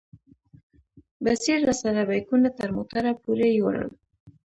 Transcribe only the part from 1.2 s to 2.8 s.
بصیر راسره بیکونه تر